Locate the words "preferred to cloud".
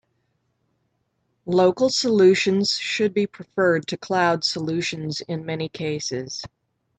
3.27-4.43